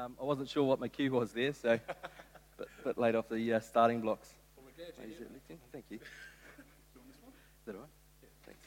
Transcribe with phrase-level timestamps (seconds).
[0.00, 1.78] Um, I wasn't sure what my cue was there, so
[2.56, 4.32] but bit late off the uh, starting blocks.
[4.56, 5.98] Well, we're glad you're it Thank you.
[6.94, 7.32] Doing this one?
[7.34, 7.90] Is that all right?
[8.46, 8.66] Thanks.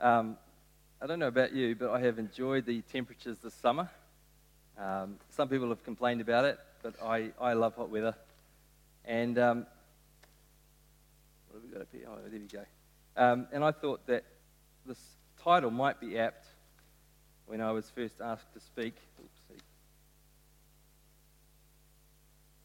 [0.00, 0.36] Um,
[1.02, 3.90] I don't know about you, but I have enjoyed the temperatures this summer.
[4.78, 8.14] Um, some people have complained about it, but I, I love hot weather.
[9.04, 9.66] And um,
[11.48, 12.06] what have we got up here?
[12.08, 12.64] Oh, there we go.
[13.16, 14.22] Um, and I thought that
[14.86, 15.00] this
[15.42, 16.46] title might be apt
[17.46, 18.96] when I was first asked to speak.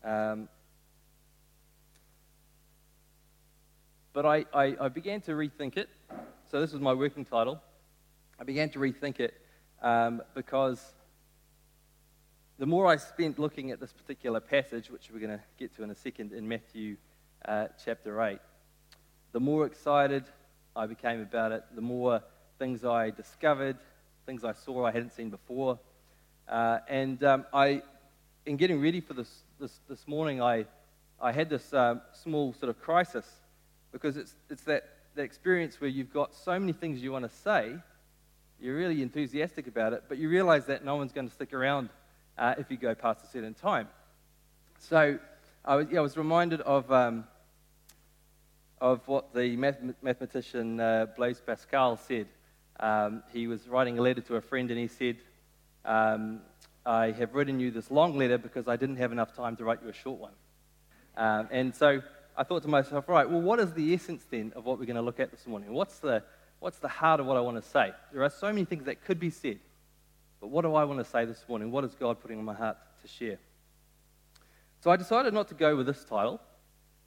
[0.03, 0.49] Um,
[4.13, 5.89] but I, I, I began to rethink it.
[6.49, 7.61] So this was my working title.
[8.39, 9.33] I began to rethink it
[9.83, 10.83] um, because
[12.57, 15.83] the more I spent looking at this particular passage, which we're going to get to
[15.83, 16.97] in a second in Matthew
[17.47, 18.39] uh, chapter 8,
[19.31, 20.23] the more excited
[20.75, 22.21] I became about it, the more
[22.57, 23.77] things I discovered,
[24.31, 25.77] things I saw I hadn't seen before.
[26.47, 27.81] Uh, and um, I,
[28.45, 30.67] in getting ready for this, this, this morning, I,
[31.21, 33.25] I had this um, small sort of crisis
[33.91, 37.37] because it's, it's that, that experience where you've got so many things you want to
[37.43, 37.75] say,
[38.61, 41.89] you're really enthusiastic about it, but you realize that no one's going to stick around
[42.37, 43.89] uh, if you go past a certain time.
[44.79, 45.19] So
[45.65, 47.25] I was, yeah, I was reminded of, um,
[48.79, 52.27] of what the math- mathematician uh, Blaise Pascal said.
[52.81, 55.17] Um, he was writing a letter to a friend and he said,
[55.85, 56.41] um,
[56.85, 59.79] I have written you this long letter because I didn't have enough time to write
[59.83, 60.33] you a short one.
[61.15, 62.01] Um, and so
[62.35, 64.95] I thought to myself, right, well, what is the essence then of what we're going
[64.95, 65.73] to look at this morning?
[65.73, 66.23] What's the,
[66.59, 67.91] what's the heart of what I want to say?
[68.11, 69.59] There are so many things that could be said,
[70.39, 71.71] but what do I want to say this morning?
[71.71, 73.37] What is God putting on my heart to share?
[74.79, 76.41] So I decided not to go with this title.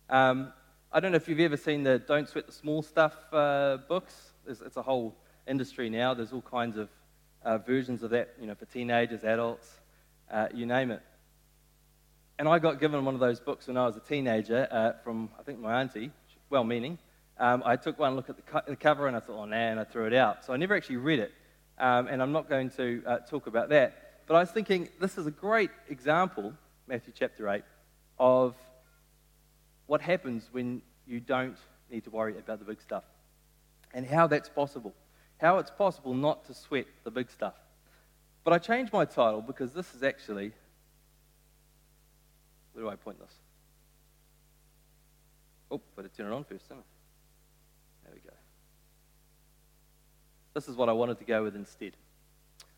[0.09, 0.53] Um,
[0.93, 4.15] I don't know if you've ever seen the Don't Sweat the Small Stuff uh, books.
[4.45, 5.17] There's, it's a whole
[5.47, 6.15] industry now.
[6.15, 6.89] There's all kinds of
[7.45, 9.69] uh, versions of that, you know, for teenagers, adults,
[10.31, 11.03] uh, you name it.
[12.39, 15.31] And I got given one of those books when I was a teenager uh, from,
[15.39, 16.11] I think, my auntie,
[16.51, 16.99] well meaning.
[17.39, 19.57] Um, I took one look at the, co- the, cover and I thought, oh, nah,
[19.57, 20.45] and I threw it out.
[20.45, 21.33] So I never actually read it.
[21.79, 24.23] Um, and I'm not going to uh, talk about that.
[24.27, 26.55] But I was thinking, this is a great example,
[26.87, 27.63] Matthew chapter 8,
[28.19, 28.55] of
[29.87, 31.59] what happens when you don't
[31.91, 33.05] need to worry about the big stuff
[33.93, 34.95] and how that's possible.
[35.39, 37.55] How it's possible not to sweat the big stuff.
[38.45, 40.53] But I changed my title because this is actually
[42.75, 43.33] where do I point this?
[45.71, 46.85] Oh, got to turn it on first, didn't I?
[48.05, 48.37] There we go.
[50.53, 51.93] This is what I wanted to go with instead.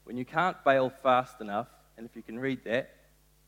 [0.04, 2.94] When you can't bail fast enough, and if you can read that,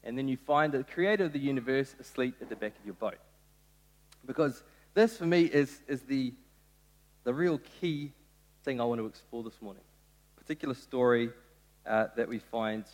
[0.03, 2.95] and then you find the creator of the universe asleep at the back of your
[2.95, 3.19] boat.
[4.25, 4.63] Because
[4.95, 6.33] this, for me, is, is the,
[7.25, 8.13] the real key
[8.69, 9.83] thing I want to explore this morning.
[10.37, 11.31] A Particular story
[11.87, 12.85] uh, that we find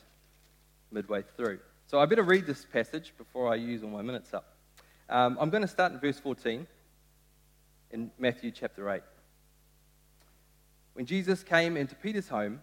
[0.93, 1.59] midway through.
[1.89, 4.55] So I better read this passage before I use all my minutes up.
[5.09, 6.65] Um, I'm going to start in verse 14
[7.91, 9.03] in Matthew chapter 8.
[10.93, 12.61] When Jesus came into Peter's home,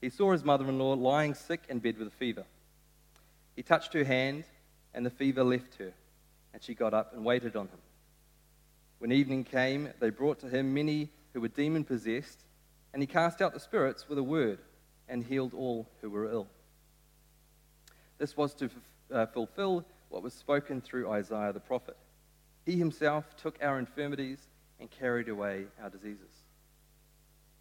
[0.00, 2.46] he saw his mother in law lying sick in bed with a fever.
[3.54, 4.44] He touched her hand,
[4.94, 5.92] and the fever left her,
[6.54, 7.80] and she got up and waited on him.
[8.98, 12.45] When evening came, they brought to him many who were demon possessed,
[12.96, 14.58] and he cast out the spirits with a word
[15.06, 16.46] and healed all who were ill.
[18.16, 18.70] This was to
[19.12, 21.94] uh, fulfill what was spoken through Isaiah the prophet.
[22.64, 24.38] He himself took our infirmities
[24.80, 26.30] and carried away our diseases.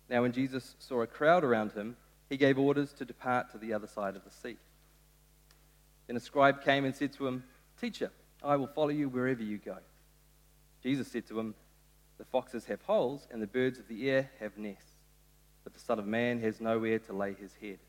[0.09, 1.97] Now, when Jesus saw a crowd around him,
[2.29, 4.55] he gave orders to depart to the other side of the sea.
[6.07, 7.43] Then a scribe came and said to him,
[7.81, 8.09] Teacher,
[8.41, 9.79] I will follow you wherever you go.
[10.81, 11.55] Jesus said to him,
[12.19, 14.94] The foxes have holes, and the birds of the air have nests,
[15.65, 17.79] but the Son of Man has nowhere to lay his head.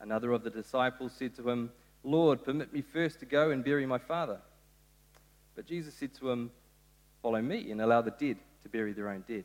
[0.00, 1.70] Another of the disciples said to him,
[2.02, 4.40] Lord, permit me first to go and bury my father.
[5.54, 6.50] But Jesus said to him,
[7.22, 9.44] Follow me and allow the dead to bury their own dead.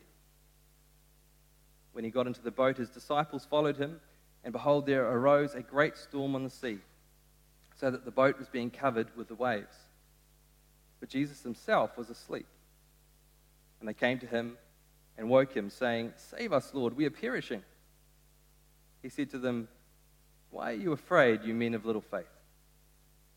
[1.94, 4.01] When he got into the boat, his disciples followed him,
[4.44, 6.80] and behold, there arose a great storm on the sea,
[7.80, 9.75] so that the boat was being covered with the waves.
[11.00, 12.47] But Jesus himself was asleep.
[13.80, 14.57] And they came to him
[15.19, 17.62] and woke him, saying, Save us, Lord, we are perishing.
[19.01, 19.68] He said to them,
[20.50, 22.25] Why are you afraid, you men of little faith?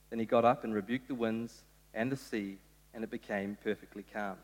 [0.08, 2.58] Then he got up and rebuked the winds and the sea,
[2.94, 4.36] and it became perfectly calm.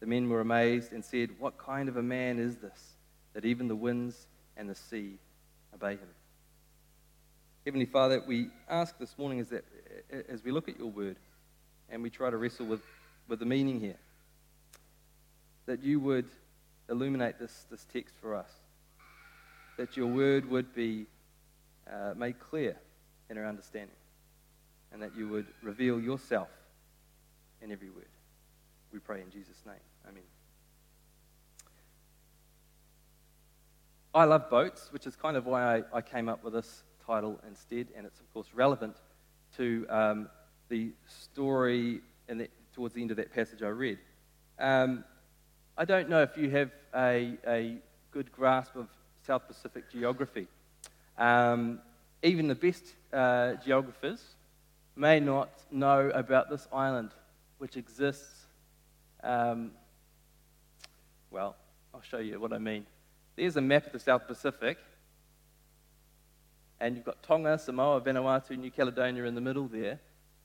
[0.00, 2.96] The men were amazed and said, What kind of a man is this,
[3.32, 4.26] that even the winds
[4.58, 5.16] and the sea
[5.74, 6.08] obey him?
[7.64, 9.64] Heavenly Father, we ask this morning is that
[10.28, 11.16] as we look at your word
[11.88, 12.82] and we try to wrestle with,
[13.26, 13.96] with the meaning here,
[15.66, 16.26] that you would
[16.88, 18.50] illuminate this, this text for us.
[19.76, 21.06] that your word would be
[21.90, 22.76] uh, made clear
[23.30, 23.96] in our understanding,
[24.92, 26.48] and that you would reveal yourself
[27.62, 28.04] in every word.
[28.92, 29.74] We pray in Jesus' name.
[30.08, 30.22] Amen.
[34.14, 37.40] I love boats, which is kind of why I, I came up with this title
[37.48, 38.96] instead, and it's, of course, relevant
[39.56, 40.28] to um,
[40.68, 43.98] the story the, towards the end of that passage I read.
[44.58, 45.04] Um,
[45.76, 47.78] I don't know if you have a, a
[48.12, 48.86] good grasp of
[49.26, 50.46] South Pacific geography.
[51.18, 51.80] Um,
[52.22, 54.22] even the best uh, geographers
[54.94, 57.10] may not know about this island,
[57.58, 58.46] which exists.
[59.24, 59.72] Um,
[61.32, 61.56] well,
[61.92, 62.86] I'll show you what I mean.
[63.34, 64.78] There's a map of the South Pacific,
[66.78, 69.98] and you've got Tonga, Samoa, Vanuatu, New Caledonia in the middle there.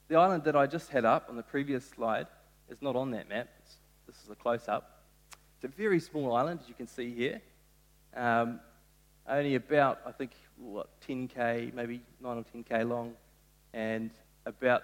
[0.07, 2.25] The island that I just had up on the previous slide
[2.67, 3.47] is not on that map.
[3.59, 3.75] It's,
[4.07, 4.95] this is a close up.
[5.61, 7.41] It's a very small island, as you can see here.
[8.15, 8.61] Um,
[9.27, 13.13] only about, I think, what, 10k, maybe 9 or 10k long,
[13.73, 14.09] and
[14.45, 14.83] about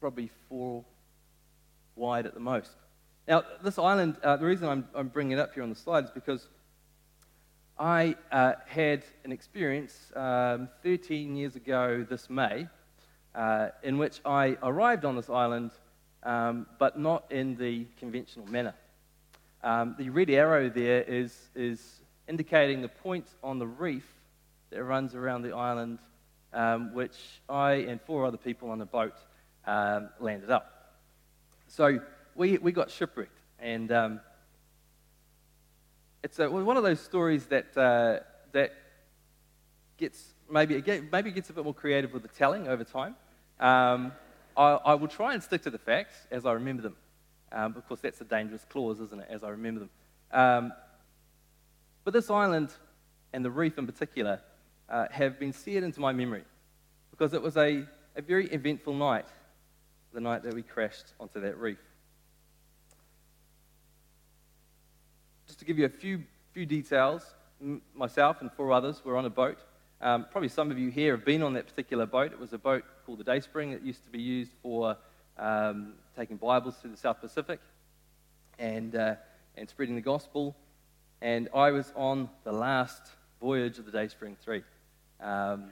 [0.00, 0.84] probably four
[1.94, 2.72] wide at the most.
[3.28, 6.06] Now, this island, uh, the reason I'm, I'm, bringing it up here on the slide
[6.06, 6.48] is because
[7.78, 12.66] I uh, had an experience um, 13 years ago this May
[13.36, 15.70] uh, in which I arrived on this island,
[16.24, 18.74] um, but not in the conventional manner.
[19.62, 24.06] Um, the red arrow there is, is indicating the point on the reef
[24.70, 25.98] that runs around the island,
[26.52, 27.16] um, which
[27.48, 29.14] I and four other people on the boat
[29.66, 30.96] um, landed up.
[31.68, 32.00] So
[32.34, 34.20] we, we got shipwrecked, and um,
[36.22, 38.20] it's a, one of those stories that, uh,
[38.52, 38.72] that
[39.98, 43.14] gets maybe maybe gets a bit more creative with the telling over time.
[43.60, 44.12] Um,
[44.56, 46.96] I, I, will try and stick to the facts as I remember them.
[47.52, 49.90] Um, of course, that's a dangerous clause, isn't it, as I remember them.
[50.32, 50.72] Um,
[52.04, 52.70] but this island,
[53.32, 54.40] and the reef in particular,
[54.88, 56.44] uh, have been seared into my memory
[57.10, 57.86] because it was a,
[58.16, 59.26] a very eventful night,
[60.12, 61.78] the night that we crashed onto that reef.
[65.46, 69.24] Just to give you a few, few details, m- myself and four others were on
[69.24, 69.58] a boat
[70.02, 72.32] um, probably some of you here have been on that particular boat.
[72.32, 73.72] It was a boat called the Dayspring.
[73.72, 74.96] It used to be used for
[75.40, 77.58] um, taking Bibles to the South Pacific
[78.58, 79.14] and, uh,
[79.56, 80.54] and spreading the gospel.
[81.22, 83.02] And I was on the last
[83.40, 84.62] voyage of the Dayspring 3.
[85.20, 85.70] Um,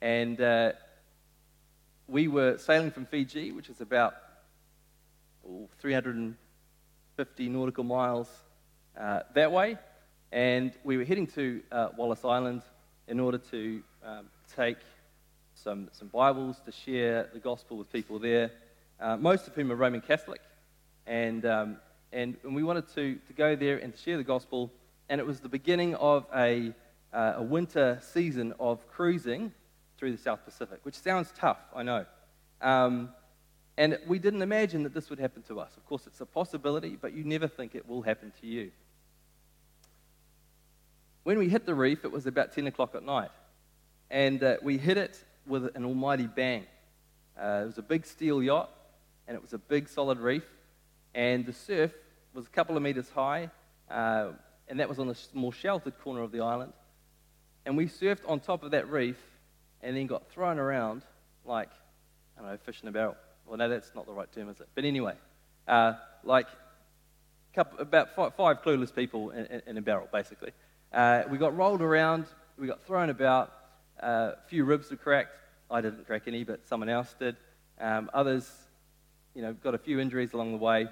[0.00, 0.72] and uh,
[2.08, 4.14] we were sailing from Fiji, which is about
[5.46, 8.28] oh, 350 nautical miles
[8.98, 9.76] uh, that way.
[10.32, 12.62] And we were heading to uh, Wallis Island
[13.08, 14.26] in order to um,
[14.56, 14.78] take
[15.54, 18.50] some, some Bibles to share the gospel with people there,
[19.00, 20.40] uh, most of whom are Roman Catholic.
[21.06, 21.76] And, um,
[22.12, 24.72] and, and, we wanted to, to go there and share the gospel.
[25.08, 26.72] And it was the beginning of a,
[27.12, 29.52] uh, a winter season of cruising
[29.98, 32.04] through the South Pacific, which sounds tough, I know.
[32.60, 33.10] Um,
[33.78, 35.76] and we didn't imagine that this would happen to us.
[35.76, 38.70] Of course, it's a possibility, but you never think it will happen to you.
[41.24, 43.30] When we hit the reef, it was about 10 o'clock at night.
[44.10, 46.66] And uh, we hit it with an almighty bang.
[47.36, 48.70] Uh, it was a big steel yacht,
[49.26, 50.44] and it was a big solid reef.
[51.14, 51.92] And the surf
[52.34, 53.50] was a couple of meters high,
[53.90, 54.28] uh,
[54.68, 56.72] and that was on the more sheltered corner of the island.
[57.64, 59.16] And we surfed on top of that reef
[59.82, 61.02] and then got thrown around
[61.44, 61.70] like,
[62.36, 63.16] I don't know, fish in a barrel.
[63.46, 64.68] Well, no, that's not the right term, is it?
[64.74, 65.14] But anyway,
[65.66, 66.46] uh, like
[67.56, 70.52] couple, about five, five, clueless people in, in, in a barrel, basically.
[70.92, 72.26] Uh, we got rolled around,
[72.58, 73.52] we got thrown about,
[74.02, 75.34] uh, a few ribs were cracked.
[75.70, 77.36] I didn't crack any, but someone else did.
[77.80, 78.48] Um, others,
[79.36, 80.88] you know, got a few injuries along the way.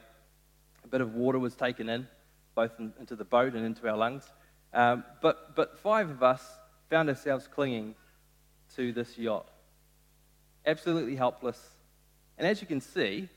[0.85, 2.07] A bit of water was taken in,
[2.55, 4.31] both in, into the boat and into our lungs.
[4.75, 6.43] Um, but, but five of us
[6.91, 7.95] found ourselves clinging
[8.77, 9.49] to this yacht,
[10.67, 11.59] absolutely helpless.
[12.37, 13.31] And as you can see,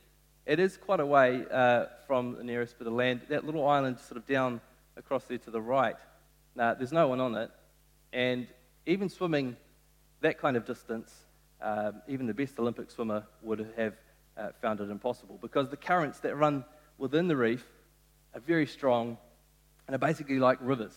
[0.45, 3.21] it is quite a way uh, from the nearest bit of land.
[3.29, 4.59] That little island, sort of down
[4.97, 5.95] across there to the right,
[6.53, 7.51] now, there's no one on it,
[8.11, 8.47] and
[8.87, 9.55] even swimming
[10.21, 11.13] that kind of distance,
[11.61, 13.93] um, even the best Olympic swimmer would have
[14.37, 16.63] uh, found it impossible because the currents that run
[16.97, 17.65] within the reef
[18.33, 19.17] are very strong
[19.87, 20.95] and are basically like rivers.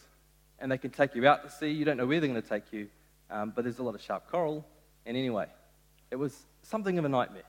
[0.58, 1.70] And they can take you out to sea.
[1.70, 2.88] You don't know where they're going to take you,
[3.30, 4.66] um, but there's a lot of sharp coral.
[5.06, 5.46] And anyway,
[6.10, 7.42] it was something of a nightmare.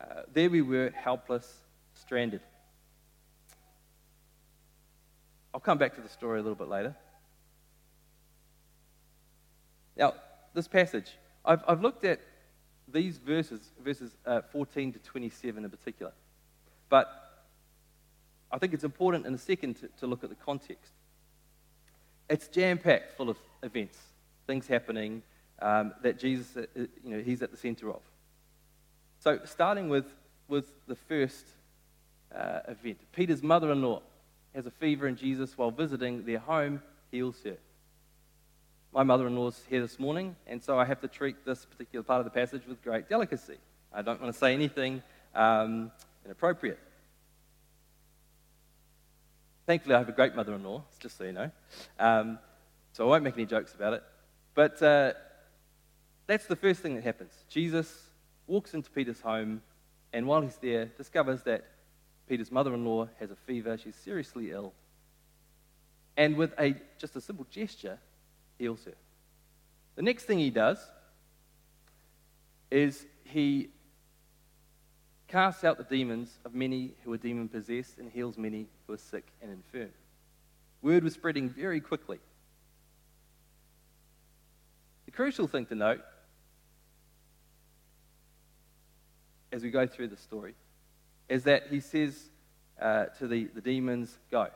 [0.00, 1.50] Uh, there we were, helpless,
[1.94, 2.40] stranded.
[5.54, 6.94] I'll come back to the story a little bit later.
[9.96, 10.14] Now,
[10.52, 11.12] this passage,
[11.44, 12.20] I've, I've looked at
[12.94, 16.12] these verses, verses uh, 14 to 27 in particular.
[16.88, 17.08] But
[18.50, 20.92] I think it's important in a second to, to look at the context.
[22.30, 23.98] it's jam packed full of events,
[24.46, 25.22] things happening
[25.60, 28.00] um, that Jesus, uh, you know, he's at the center of.
[29.18, 30.06] So, starting with,
[30.48, 31.46] with the first
[32.34, 34.02] uh, event, Peter's mother in law
[34.54, 37.56] has a fever, and Jesus, while visiting their home, heals her.
[38.94, 42.04] My mother in law's here this morning, and so I have to treat this particular
[42.04, 43.56] part of the passage with great delicacy.
[43.92, 45.02] I don't want to say anything
[45.34, 45.90] um,
[46.24, 46.78] inappropriate.
[49.66, 51.50] Thankfully, I have a great mother in law, just so you know.
[51.98, 52.38] Um,
[52.92, 54.04] so I won't make any jokes about it.
[54.54, 55.14] But uh,
[56.28, 57.32] that's the first thing that happens.
[57.48, 57.92] Jesus
[58.46, 59.60] walks into Peter's home,
[60.12, 61.64] and while he's there, discovers that
[62.28, 63.76] Peter's mother in law has a fever.
[63.76, 64.72] She's seriously ill.
[66.16, 67.98] And with a, just a simple gesture,
[68.58, 68.94] heals her.
[69.96, 70.78] The next thing he does
[72.70, 73.70] is he
[75.28, 78.98] casts out the demons of many who are demon possessed and heals many who are
[78.98, 79.90] sick and infirm.
[80.82, 82.18] Word was spreading very quickly.
[85.06, 86.00] The crucial thing to note
[89.52, 90.54] as we go through the story
[91.28, 92.30] is that he says
[92.80, 94.48] uh, to the, the demons, Go.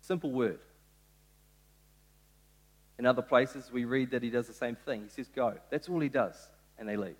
[0.00, 0.58] Simple word.
[2.98, 5.02] In other places, we read that he does the same thing.
[5.02, 5.54] He says, Go.
[5.70, 6.34] That's all he does.
[6.78, 7.16] And they leave.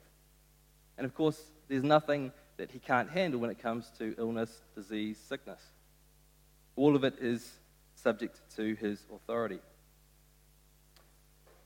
[0.96, 5.16] And of course, there's nothing that he can't handle when it comes to illness, disease,
[5.28, 5.60] sickness.
[6.74, 7.48] All of it is
[7.94, 9.60] subject to his authority.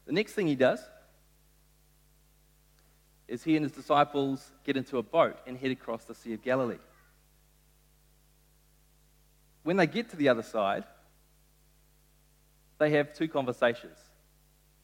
[0.07, 0.81] The next thing he does
[3.29, 6.43] is he and his disciples get into a boat and head across the Sea of
[6.43, 6.79] Galilee.
[9.63, 10.85] When they get to the other side,
[12.83, 13.97] they have two conversations.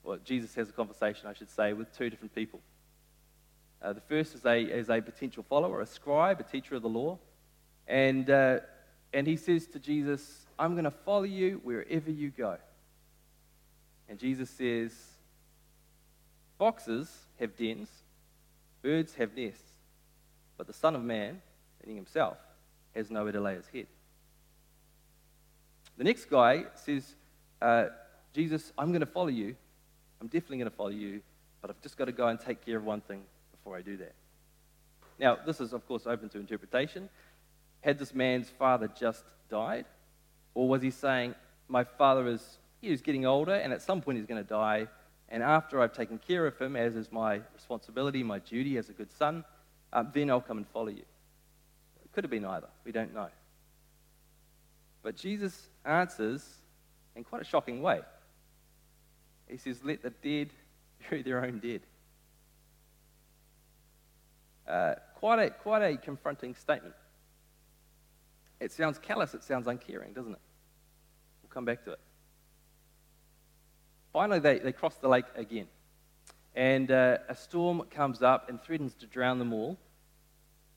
[0.05, 2.61] Well, Jesus has a conversation, I should say, with two different people.
[3.83, 6.89] Uh, the first is a, is a potential follower, a scribe, a teacher of the
[6.89, 7.19] law.
[7.89, 8.61] And, uh,
[9.13, 12.57] and he says to Jesus, I'm going to follow you wherever you go.
[14.09, 14.93] And Jesus says,
[16.57, 17.89] Foxes have dens,
[18.81, 19.73] birds have nests,
[20.57, 21.43] but the Son of Man,
[21.83, 22.37] meaning himself,
[22.95, 23.87] has nowhere to lay his head.
[25.97, 27.15] The next guy says,
[27.61, 27.87] uh,
[28.35, 29.57] Jesus, I'm going to follow you.
[30.21, 31.21] I'm definitely going to follow you,
[31.61, 33.23] but I've just got to go and take care of one thing
[33.53, 34.15] before I do that.
[35.19, 37.09] Now, this is, of course, open to interpretation.
[37.81, 39.85] Had this man's father just died?
[40.55, 41.35] Or was he saying,
[41.69, 44.87] My father is he is getting older, and at some point he's going to die,
[45.29, 48.93] and after I've taken care of him, as is my responsibility, my duty as a
[48.93, 49.45] good son,
[49.93, 51.05] um, then I'll come and follow you.
[52.05, 52.69] It could have been either.
[52.85, 53.29] We don't know.
[55.03, 56.45] But Jesus answers
[57.19, 58.01] in quite a shocking way.
[59.49, 60.51] He says, Let the dead
[61.11, 61.83] bury their own dead.
[64.67, 66.95] Uh, quite, a, quite a confronting statement.
[68.61, 70.41] It sounds callous, it sounds uncaring, doesn't it?
[71.43, 72.01] We'll come back to it.
[74.13, 75.67] Finally, they, they cross the lake again.
[76.55, 79.79] And uh, a storm comes up and threatens to drown them all.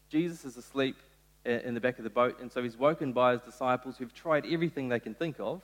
[0.09, 0.95] Jesus is asleep
[1.43, 4.45] in the back of the boat, and so he's woken by his disciples who've tried
[4.45, 5.61] everything they can think of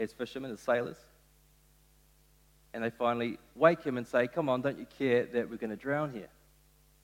[0.00, 0.96] as fishermen, as sailors.
[2.72, 5.70] And they finally wake him and say, Come on, don't you care that we're going
[5.70, 6.28] to drown here?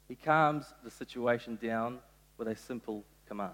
[0.09, 1.99] He calms the situation down
[2.39, 3.53] with a simple command.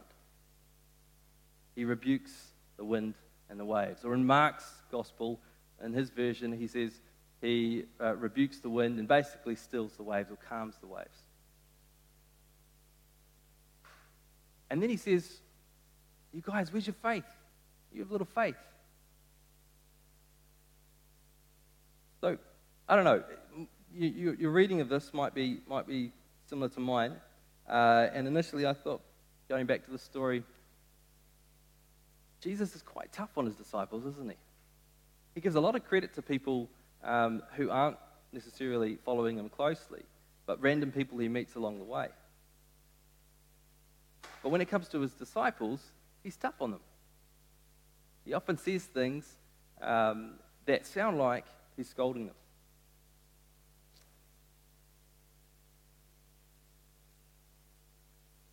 [1.75, 2.32] He rebukes
[2.76, 3.14] the wind
[3.49, 4.04] and the waves.
[4.04, 5.40] Or in Mark's gospel,
[5.82, 7.00] in his version, he says
[7.40, 11.18] he uh, rebukes the wind and basically stills the waves or calms the waves.
[14.70, 15.40] And then he says,
[16.32, 17.25] You guys, where's your faith?
[17.92, 18.56] You have little faith.
[22.23, 22.38] So,
[22.88, 23.25] I don't know.
[23.93, 26.12] You, you, your reading of this might be, might be
[26.47, 27.17] similar to mine.
[27.69, 29.00] Uh, and initially, I thought,
[29.49, 30.45] going back to the story,
[32.41, 34.37] Jesus is quite tough on his disciples, isn't he?
[35.35, 36.69] He gives a lot of credit to people
[37.02, 37.97] um, who aren't
[38.33, 40.02] necessarily following him closely,
[40.47, 42.07] but random people he meets along the way.
[44.45, 45.91] But when it comes to his disciples,
[46.23, 46.81] he's tough on them.
[48.25, 49.26] He often says things
[49.81, 50.35] um,
[50.67, 52.35] that sound like he's scolding them.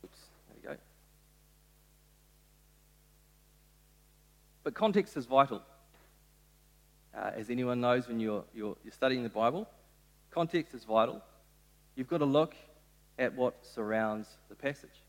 [0.03, 0.81] Oops, there you go.
[4.63, 5.61] But context is vital.
[7.17, 9.67] Uh, as anyone knows when you're, you're, you're studying the Bible,
[10.31, 11.21] context is vital.
[11.95, 12.55] You've got to look
[13.17, 15.03] at what surrounds the passage.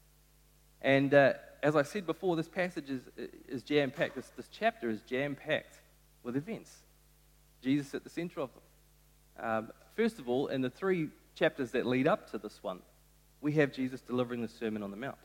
[0.83, 3.03] And uh, as I said before, this passage is,
[3.49, 4.17] is jam packed.
[4.17, 5.79] This, this chapter is jam packed
[6.23, 6.79] with events.
[7.63, 8.63] Jesus at the center of them.
[9.45, 12.81] Um, first of all, in the three chapters that lead up to this one,
[13.41, 15.17] we have Jesus delivering the Sermon on the Mount.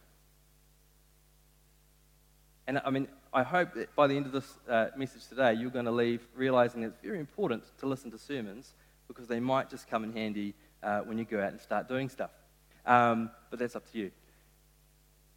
[2.67, 5.69] And I mean, I hope that by the end of this uh, message today, you're
[5.69, 8.73] going to leave realizing it's very important to listen to sermons
[9.07, 12.09] because they might just come in handy uh, when you go out and start doing
[12.09, 12.31] stuff.
[12.85, 14.11] Um, but that's up to you.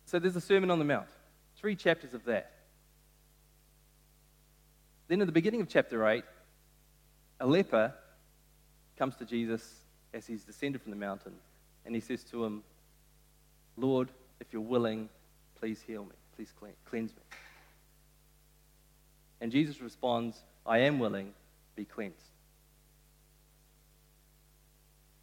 [0.06, 1.08] So there's a Sermon on the Mount,
[1.56, 2.52] three chapters of that.
[5.08, 6.24] Then at the beginning of chapter 8,
[7.40, 7.92] a leper
[8.96, 9.74] comes to Jesus
[10.12, 11.34] as he's descended from the mountain,
[11.84, 12.62] and he says to him,
[13.76, 14.08] Lord,
[14.40, 15.08] if you're willing,
[15.58, 16.52] please heal me, please
[16.88, 17.22] cleanse me.
[19.40, 21.32] And Jesus responds, I am willing,
[21.76, 22.16] be cleansed.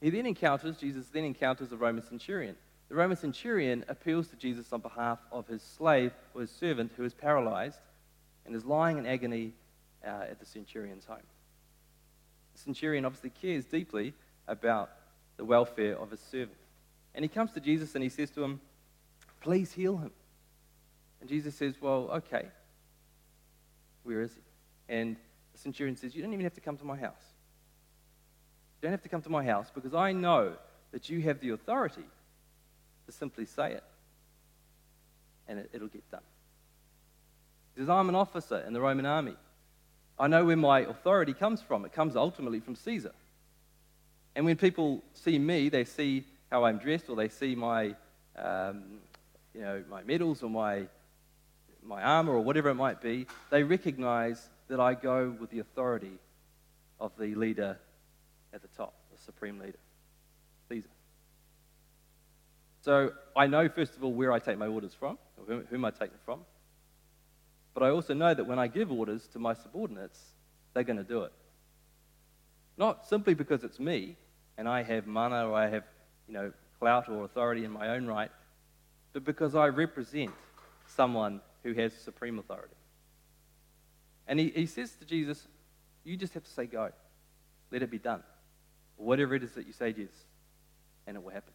[0.01, 2.55] He then encounters, Jesus then encounters a Roman centurion.
[2.89, 7.03] The Roman centurion appeals to Jesus on behalf of his slave or his servant who
[7.03, 7.79] is paralyzed
[8.45, 9.53] and is lying in agony
[10.05, 11.17] uh, at the centurion's home.
[12.55, 14.13] Centurion obviously cares deeply
[14.47, 14.89] about
[15.37, 16.57] the welfare of his servant.
[17.13, 18.59] And he comes to Jesus and he says to him,
[19.41, 20.11] Please heal him.
[21.21, 22.47] And Jesus says, Well, okay.
[24.03, 24.41] Where is he?
[24.93, 25.15] And
[25.53, 27.13] the centurion says, You don't even have to come to my house.
[28.77, 30.53] You don't have to come to my house because I know
[30.91, 32.05] that you have the authority
[33.05, 33.83] to simply say it
[35.47, 36.21] and it, will get done.
[37.73, 39.35] He says, I'm an officer in the Roman army.
[40.17, 41.85] I know where my authority comes from.
[41.85, 43.13] It comes ultimately from Caesar.
[44.35, 47.95] And when people see me, they see how I'm dressed, or they see my,
[48.37, 48.83] um,
[49.53, 50.83] you know, my medals or my,
[51.83, 53.27] my armor or whatever it might be.
[53.49, 56.17] They recognize that I go with the authority
[56.99, 57.77] of the leader
[58.53, 59.77] at the top, the supreme leader,
[60.69, 60.89] Caesar.
[62.81, 65.17] So I know, first of all, where I take my orders from,
[65.47, 66.39] whom I take them from.
[67.75, 70.19] But I also know that when I give orders to my subordinates,
[70.73, 71.33] they're going to do it.
[72.77, 74.15] Not simply because it's me
[74.57, 75.83] and I have mana or I have,
[76.27, 78.31] you know, clout or authority in my own right,
[79.13, 80.31] but because I represent
[80.87, 82.75] someone who has supreme authority.
[84.27, 85.47] And he, he says to Jesus,
[86.03, 86.89] You just have to say go.
[87.71, 88.23] Let it be done.
[88.97, 90.15] whatever it is that you say, Jesus,
[91.05, 91.53] and it will happen.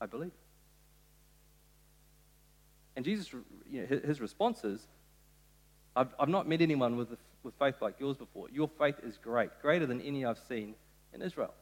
[0.00, 0.32] I believe.
[2.96, 3.32] And Jesus,
[3.70, 4.86] you know, his response is,
[5.96, 7.08] I've, I've not met anyone with,
[7.42, 8.48] with faith like yours before.
[8.52, 10.74] Your faith is great, greater than any I've seen
[11.14, 11.54] in Israel.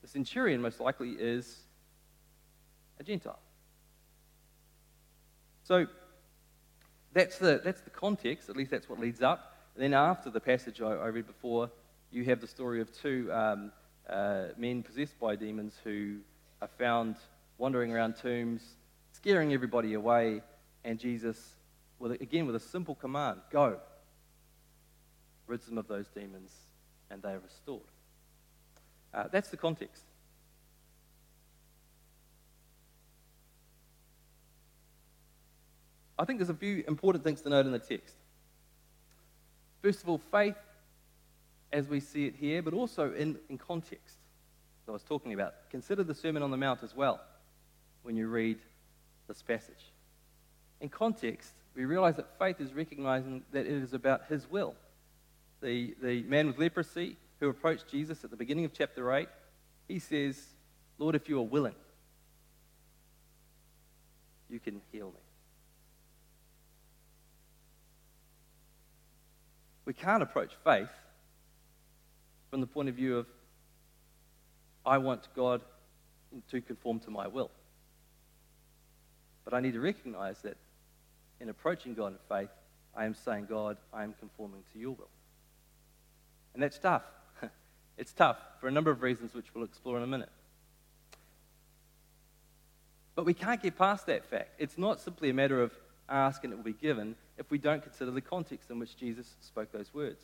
[0.00, 1.60] The centurion most likely is
[2.98, 3.38] a Gentile.
[5.64, 5.86] So
[7.12, 9.56] that's the, that's the context, at least that's what leads up.
[9.74, 11.70] And then after the passage I, I read before,
[12.10, 13.72] you have the story of two um,
[14.08, 16.18] uh, men possessed by demons who
[16.62, 17.16] are found
[17.58, 18.62] wandering around tombs,
[19.12, 20.42] scaring everybody away,
[20.84, 21.53] and Jesus
[22.04, 23.78] with, again, with a simple command go.
[25.46, 26.52] Rids them of those demons,
[27.10, 27.82] and they are restored.
[29.12, 30.04] Uh, that's the context.
[36.18, 38.14] I think there's a few important things to note in the text.
[39.82, 40.56] First of all, faith
[41.72, 44.16] as we see it here, but also in, in context
[44.86, 45.54] I was talking about.
[45.70, 47.20] Consider the Sermon on the Mount as well
[48.02, 48.58] when you read
[49.26, 49.92] this passage.
[50.80, 54.74] In context, we realize that faith is recognizing that it is about his will.
[55.60, 59.28] The, the man with leprosy who approached Jesus at the beginning of chapter 8,
[59.88, 60.40] he says,
[60.98, 61.74] Lord, if you are willing,
[64.48, 65.20] you can heal me.
[69.84, 70.90] We can't approach faith
[72.50, 73.26] from the point of view of,
[74.86, 75.60] I want God
[76.50, 77.50] to conform to my will.
[79.44, 80.56] But I need to recognize that
[81.40, 82.50] in approaching God in faith,
[82.96, 85.08] I am saying, God, I am conforming to your will.
[86.54, 87.02] And that's tough.
[87.98, 90.30] it's tough for a number of reasons, which we'll explore in a minute.
[93.14, 94.50] But we can't get past that fact.
[94.58, 95.72] It's not simply a matter of
[96.08, 99.34] ask and it will be given if we don't consider the context in which Jesus
[99.40, 100.22] spoke those words.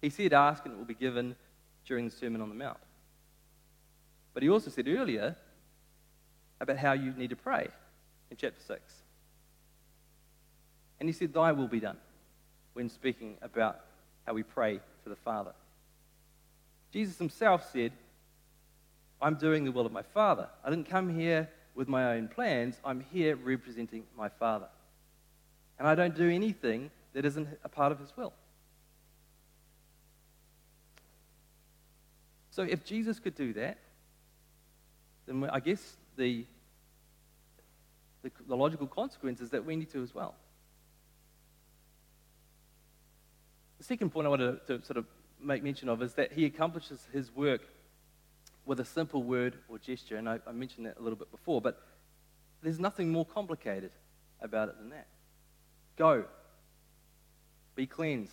[0.00, 1.36] He said, Ask and it will be given
[1.86, 2.78] during the Sermon on the Mount.
[4.32, 5.36] But he also said earlier
[6.60, 7.68] about how you need to pray
[8.30, 9.03] in chapter 6.
[11.04, 11.98] And he said, Thy will be done,
[12.72, 13.78] when speaking about
[14.26, 15.52] how we pray to the Father.
[16.94, 17.92] Jesus himself said,
[19.20, 20.48] I'm doing the will of my Father.
[20.64, 24.64] I didn't come here with my own plans, I'm here representing my Father.
[25.78, 28.32] And I don't do anything that isn't a part of his will.
[32.50, 33.76] So if Jesus could do that,
[35.26, 36.46] then I guess the,
[38.22, 40.34] the, the logical consequence is that we need to as well.
[43.84, 45.04] The second point I wanted to, to sort of
[45.38, 47.60] make mention of is that he accomplishes his work
[48.64, 50.16] with a simple word or gesture.
[50.16, 51.78] And I, I mentioned that a little bit before, but
[52.62, 53.90] there's nothing more complicated
[54.40, 55.06] about it than that.
[55.98, 56.24] Go.
[57.74, 58.32] Be cleansed.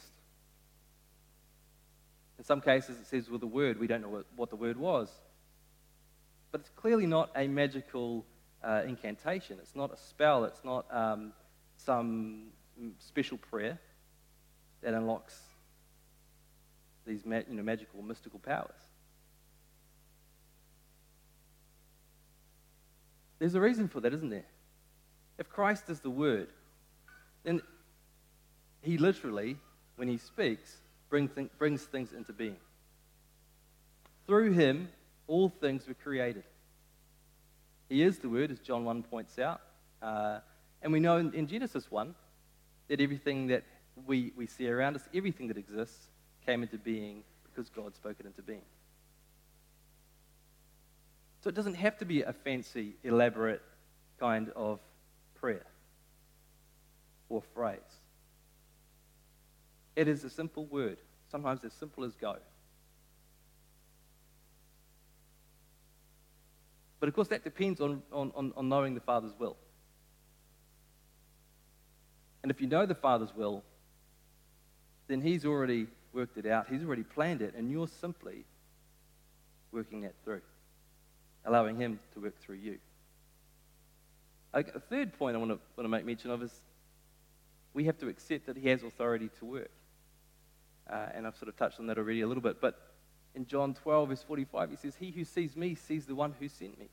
[2.37, 3.77] In some cases, it says with a word.
[3.77, 5.09] We don't know what, what the word was.
[6.53, 8.25] But it's clearly not a magical
[8.63, 9.57] uh, incantation.
[9.61, 10.45] It's not a spell.
[10.45, 11.33] It's not um,
[11.75, 12.51] some
[12.99, 13.77] special prayer
[14.81, 15.39] that unlocks
[17.05, 18.71] these you know, magical, mystical powers.
[23.39, 24.45] There's a reason for that, isn't there?
[25.39, 26.49] If Christ is the Word,
[27.43, 27.61] then
[28.81, 29.57] he literally,
[29.95, 30.77] when he speaks,
[31.09, 32.57] bring th- brings things into being.
[34.27, 34.89] Through him,
[35.27, 36.43] all things were created.
[37.89, 39.61] He is the Word, as John 1 points out.
[40.01, 40.39] Uh,
[40.81, 42.13] and we know in, in, Genesis 1
[42.87, 43.63] that everything that
[44.05, 46.07] we, we see around us, everything that exists,
[46.45, 48.61] came into being because God spoke it into being.
[51.41, 53.61] So it doesn't have to be a fancy, elaborate
[54.19, 54.79] kind of
[55.35, 55.65] prayer
[57.29, 57.79] or phrase.
[59.95, 60.97] It is a simple word,
[61.29, 62.37] sometimes as simple as go.
[66.99, 69.57] But of course, that depends on, on, on knowing the Father's will.
[72.43, 73.63] And if you know the Father's will,
[75.07, 78.45] then He's already worked it out, He's already planned it, and you're simply
[79.71, 80.41] working that through,
[81.45, 82.77] allowing Him to work through you.
[84.53, 86.51] A third point I want to, want to make mention of is
[87.73, 89.71] we have to accept that He has authority to work.
[90.91, 92.59] Uh, and I've sort of touched on that already a little bit.
[92.59, 92.91] But
[93.33, 96.49] in John 12, verse 45, he says, He who sees me sees the one who
[96.49, 96.89] sent me.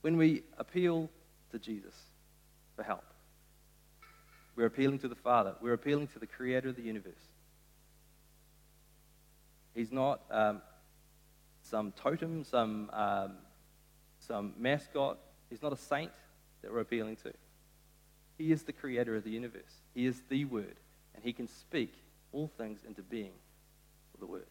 [0.00, 1.08] When we appeal
[1.52, 1.94] to Jesus
[2.74, 3.04] for help,
[4.56, 7.12] we're appealing to the Father, we're appealing to the Creator of the universe.
[9.74, 10.62] He's not um,
[11.62, 13.32] some totem, some, um,
[14.20, 15.18] some mascot.
[15.50, 16.10] He's not a saint
[16.62, 17.32] that we're appealing to.
[18.38, 19.82] He is the creator of the universe.
[19.94, 20.76] He is the Word,
[21.14, 21.92] and He can speak
[22.32, 23.32] all things into being
[24.18, 24.46] the Word.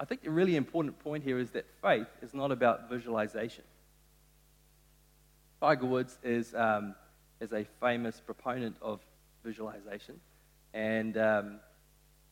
[0.00, 3.64] I think the really important point here is that faith is not about visualization.
[5.60, 6.94] Tiger Woods is, um,
[7.38, 9.00] is a famous proponent of
[9.44, 10.18] visualization,
[10.72, 11.46] and um,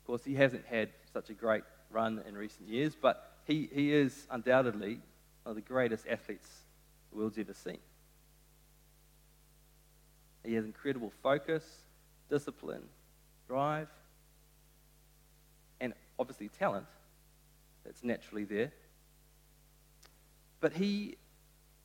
[0.01, 3.93] of course, he hasn't had such a great run in recent years, but he, he
[3.93, 5.01] is undoubtedly
[5.43, 6.49] one of the greatest athletes
[7.11, 7.79] the world's ever seen.
[10.43, 11.65] He has incredible focus,
[12.31, 12.85] discipline,
[13.47, 13.89] drive,
[15.83, 16.87] and obviously talent
[17.85, 18.73] that's naturally there.
[20.61, 21.17] But he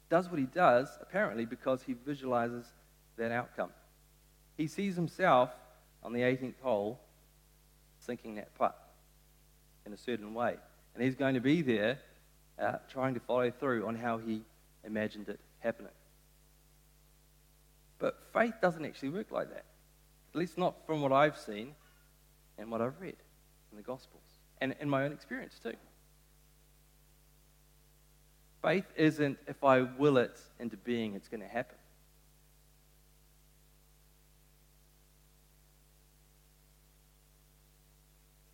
[0.10, 2.66] does what he does, apparently, because he visualizes
[3.18, 3.70] that outcome.
[4.58, 5.50] He sees himself
[6.04, 7.00] on the 18th hole
[8.00, 8.78] sinking that putt
[9.86, 10.56] in a certain way.
[10.94, 12.00] And he's going to be there
[12.60, 14.42] uh, trying to follow through on how he
[14.84, 15.92] imagined it happening.
[18.00, 19.66] But faith doesn't actually work like that.
[20.34, 21.74] At least not from what I've seen
[22.58, 23.16] and what I've read
[23.72, 24.33] in the Gospels
[24.64, 25.74] and in my own experience too.
[28.62, 31.76] Faith isn't if I will it into being, it's going to happen.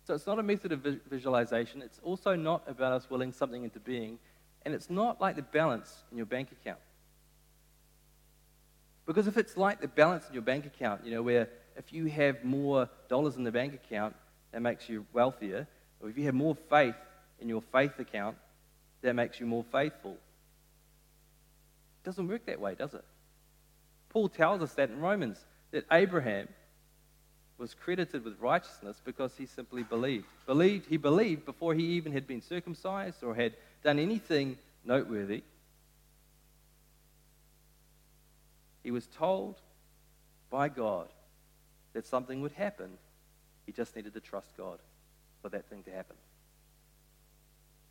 [0.04, 1.80] So it's not a method of visualization.
[1.80, 4.18] It's also not about us willing something into being.
[4.64, 6.80] And it's not like the balance in your bank account.
[9.06, 12.06] Because if it's like the balance in your bank account, you know, where if you
[12.06, 14.16] have more dollars in the bank account,
[14.50, 15.68] that makes you wealthier,
[16.00, 16.94] or if you have more faith
[17.40, 18.36] in your faith account,
[19.02, 20.12] that makes you more faithful.
[20.12, 23.04] It doesn't work that way, does it?
[24.08, 26.48] Paul tells us that in Romans, that Abraham
[27.58, 30.26] was credited with righteousness because he simply believed.
[30.46, 35.42] Believed he believed before he even had been circumcised or had done anything noteworthy.
[38.82, 39.56] He was told
[40.50, 41.08] by God
[41.92, 42.90] that something would happen.
[43.66, 44.78] He just needed to trust God
[45.42, 46.16] for that thing to happen.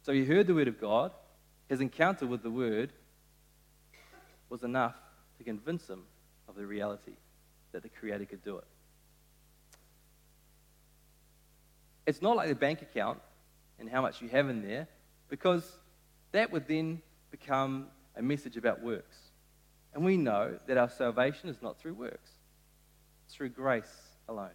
[0.03, 1.11] So he heard the word of God.
[1.67, 2.91] His encounter with the word
[4.49, 4.95] was enough
[5.37, 6.03] to convince him
[6.47, 7.13] of the reality
[7.71, 8.67] that the Creator could do it.
[12.07, 13.19] It's not like the bank account
[13.77, 14.87] and how much you have in there,
[15.29, 15.77] because
[16.31, 19.17] that would then become a message about works.
[19.93, 22.31] And we know that our salvation is not through works,
[23.25, 23.93] it's through grace
[24.27, 24.49] alone.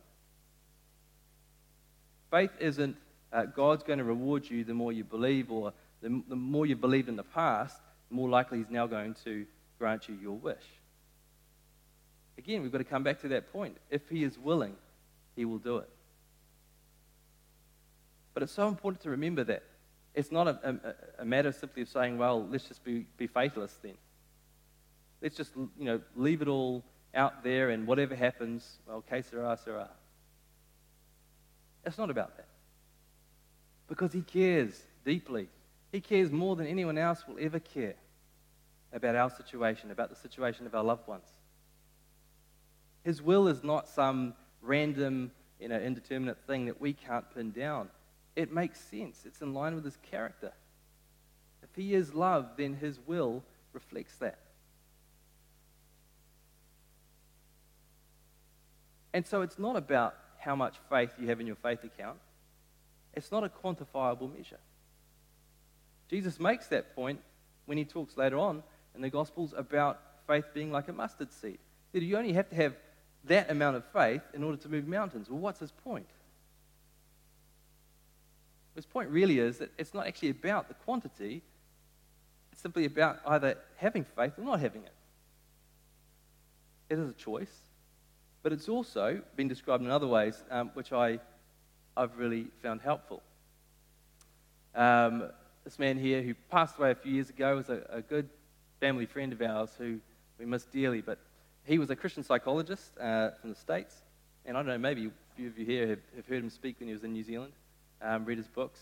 [2.34, 2.96] Faith isn't
[3.32, 6.74] uh, God's going to reward you the more you believe, or the, the more you
[6.74, 7.76] believed in the past,
[8.08, 9.46] the more likely He's now going to
[9.78, 10.64] grant you your wish.
[12.36, 13.76] Again, we've got to come back to that point.
[13.88, 14.74] If He is willing,
[15.36, 15.88] He will do it.
[18.32, 19.62] But it's so important to remember that
[20.12, 20.58] it's not a,
[21.18, 23.94] a, a matter simply of saying, well, let's just be, be fatalists then.
[25.22, 26.82] Let's just, you know, leave it all
[27.14, 29.88] out there and whatever happens, well, que sera, sera.
[31.86, 32.48] It's not about that.
[33.88, 35.48] Because he cares deeply.
[35.92, 37.94] He cares more than anyone else will ever care
[38.92, 41.28] about our situation, about the situation of our loved ones.
[43.04, 47.90] His will is not some random, you know, indeterminate thing that we can't pin down.
[48.34, 49.24] It makes sense.
[49.26, 50.52] It's in line with his character.
[51.62, 53.42] If he is love, then his will
[53.72, 54.38] reflects that.
[59.12, 62.18] And so it's not about how much faith you have in your faith account.
[63.14, 64.58] It's not a quantifiable measure.
[66.10, 67.20] Jesus makes that point
[67.66, 68.62] when he talks later on
[68.94, 71.58] in the Gospels about faith being like a mustard seed.
[71.92, 72.74] That you only have to have
[73.24, 75.30] that amount of faith in order to move mountains.
[75.30, 76.06] Well, what's his point?
[78.74, 81.42] His point really is that it's not actually about the quantity,
[82.52, 84.92] it's simply about either having faith or not having it.
[86.90, 87.52] It is a choice,
[88.44, 91.18] but it's also been described in other ways, um, which I,
[91.96, 93.22] I've really found helpful.
[94.74, 95.30] Um,
[95.64, 98.28] this man here who passed away a few years ago was a, a good
[98.80, 99.98] family friend of ours who
[100.38, 101.18] we miss dearly, but
[101.64, 104.02] he was a Christian psychologist uh, from the States.
[104.44, 106.76] And I don't know, maybe a few of you here have, have heard him speak
[106.80, 107.54] when he was in New Zealand,
[108.02, 108.80] um, read his books.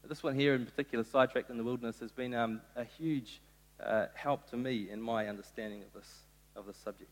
[0.00, 3.42] But this one here, in particular, Sidetracked in the Wilderness, has been um, a huge
[3.78, 6.08] uh, help to me in my understanding of this,
[6.56, 7.10] of this subject.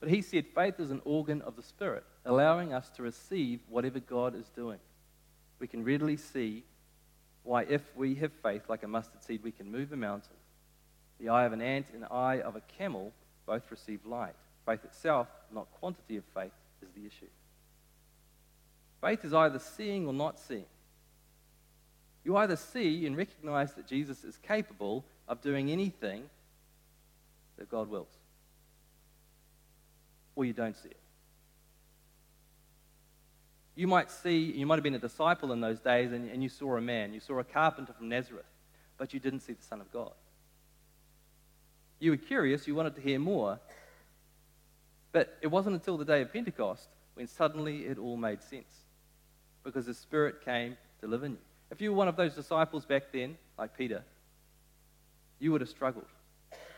[0.00, 4.00] But he said faith is an organ of the Spirit, allowing us to receive whatever
[4.00, 4.78] God is doing.
[5.58, 6.64] We can readily see
[7.42, 10.36] why, if we have faith like a mustard seed, we can move a mountain.
[11.18, 13.12] The eye of an ant and the eye of a camel
[13.46, 14.34] both receive light.
[14.66, 17.30] Faith itself, not quantity of faith, is the issue.
[19.00, 20.66] Faith is either seeing or not seeing.
[22.24, 26.24] You either see and recognize that Jesus is capable of doing anything
[27.56, 28.12] that God wills,
[30.36, 30.96] or you don't see it.
[33.74, 36.48] You might see, you might have been a disciple in those days and, and you
[36.48, 38.44] saw a man, you saw a carpenter from Nazareth,
[38.98, 40.12] but you didn't see the Son of God.
[41.98, 43.60] You were curious, you wanted to hear more.
[45.12, 48.72] But it wasn't until the day of Pentecost when suddenly it all made sense.
[49.64, 51.38] Because the Spirit came to live in you.
[51.70, 54.02] If you were one of those disciples back then, like Peter,
[55.38, 56.06] you would have struggled.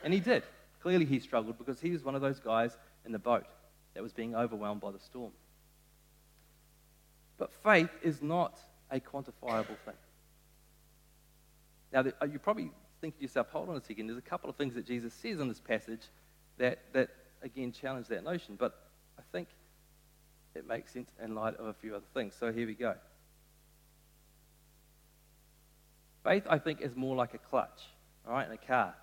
[0.05, 0.43] And he did.
[0.83, 3.45] Clearly, he struggled because he was one of those guys in the boat
[3.95, 5.33] that was being overwhelmed by the storm.
[7.39, 8.59] But faith is not
[8.91, 9.95] a quantifiable thing.
[11.93, 14.57] Now, uh, you probably think to yourself, hold on a second, there's a couple of
[14.57, 16.03] things that Jesus says in this passage
[16.59, 17.11] that, that
[17.43, 18.57] again, challenge that notion.
[18.59, 18.79] But
[19.19, 19.49] I think
[20.55, 22.35] it makes sense in light of a few other things.
[22.39, 22.95] So here we go.
[26.25, 27.83] Faith, I think, is more like a clutch,
[28.27, 28.95] all right, in a car.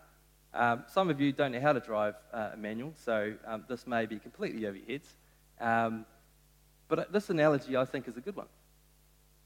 [0.54, 3.86] Um, some of you don't know how to drive uh, a manual, so um, this
[3.86, 5.16] may be completely over your heads.
[5.60, 6.06] Um,
[6.88, 8.48] but this analogy, I think, is a good one.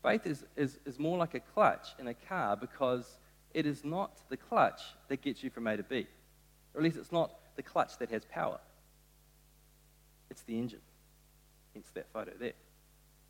[0.01, 3.17] Faith is, is, is more like a clutch in a car because
[3.53, 6.07] it is not the clutch that gets you from A to B.
[6.73, 8.59] Or at least it's not the clutch that has power.
[10.29, 10.81] It's the engine.
[11.73, 12.53] Hence that photo there.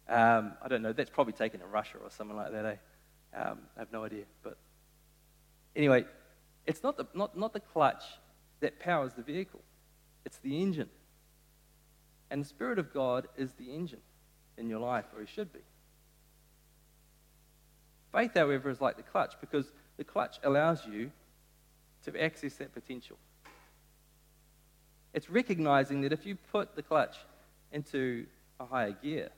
[0.08, 0.94] Um, I don't know.
[0.94, 2.66] That's probably taken in Russia or something like that.
[2.66, 3.38] Eh?
[3.38, 4.24] Um, I have no idea.
[4.42, 4.58] But
[5.76, 6.06] anyway,
[6.66, 8.04] it's not the, not, not the clutch
[8.60, 9.62] that powers the vehicle.
[10.26, 10.90] It's the engine.
[12.30, 14.02] And the Spirit of God is the engine
[14.58, 15.60] in your life, or He should be.
[18.12, 21.12] Faith, however, is like the clutch because the clutch allows you
[22.06, 23.18] to access that potential.
[25.14, 27.18] It's recognizing that if you put the clutch
[27.72, 28.26] into
[28.60, 29.30] a higher gear,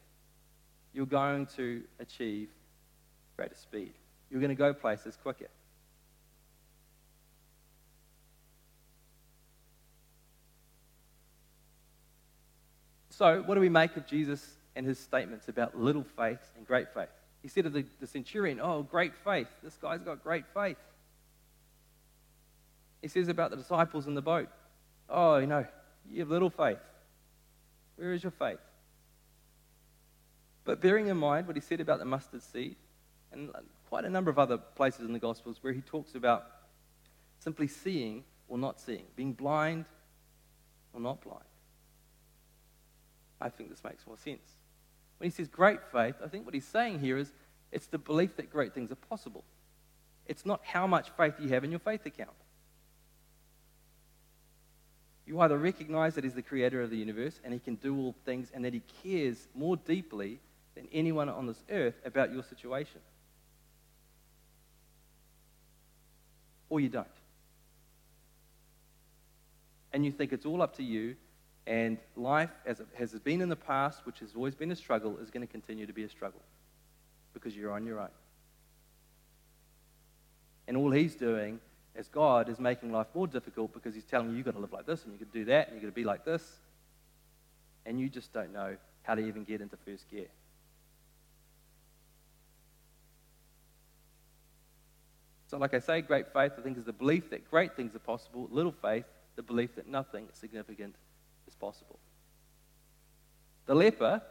[0.94, 2.50] you're going to achieve
[3.36, 3.94] greater speed.
[4.30, 5.50] You're going to go places quicker.
[13.18, 16.94] So, what do we make of Jesus and his statements about little faith and great
[16.94, 17.08] faith?
[17.42, 19.48] He said to the, the centurion, Oh, great faith.
[19.64, 20.76] This guy's got great faith.
[23.02, 24.50] He says about the disciples in the boat,
[25.08, 25.66] Oh, you know,
[26.12, 26.80] you have little faith.
[27.96, 28.60] Where is your faith?
[30.66, 32.76] But bearing in mind what he said about the mustard seed,
[33.32, 36.48] and uh, quite a number of other places in the Gospels where he talks about
[37.40, 39.86] simply seeing or not seeing, being blind
[40.92, 41.46] or not blind.
[43.40, 44.56] I think this makes more sense.
[45.18, 47.32] When he says great faith, I think what he's saying here is
[47.72, 49.44] it's the belief that great things are possible.
[50.26, 52.30] It's not how much faith you have in your faith account.
[55.26, 58.16] You either recognize that he's the creator of the universe and he can do all
[58.26, 60.40] things and that he cares more deeply
[60.76, 63.02] than anyone on this earth about your situation.
[66.70, 67.08] Or you don't.
[69.94, 71.16] And you think it's all up to you,
[71.68, 75.18] and life, as it has been in the past, which has always been a struggle,
[75.18, 76.42] is going to continue to be a struggle
[77.34, 78.10] because you're on your own.
[80.68, 81.60] And all he's doing
[81.96, 84.74] as God is making life more difficult because he's telling you you've got to live
[84.74, 86.44] like this and you've got to do that and you've got to be like this.
[87.86, 90.28] And you just don't know how to even get into first gear.
[95.48, 98.00] So, like I say, great faith, I think, is the belief that great things are
[98.00, 98.50] possible.
[98.52, 100.96] Little faith, the belief that nothing is significant
[101.66, 102.00] possible.
[103.66, 104.22] The leper,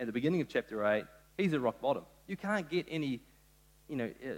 [0.00, 1.04] at the beginning of chapter 8,
[1.36, 2.04] he's at rock bottom.
[2.26, 3.20] You can't get any,
[3.88, 4.30] you know, uh,